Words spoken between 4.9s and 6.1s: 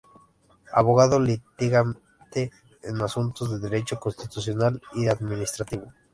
y administrativo.